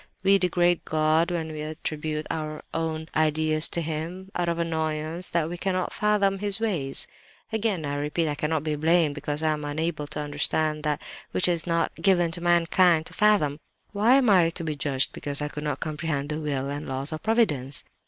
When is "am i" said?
14.15-14.49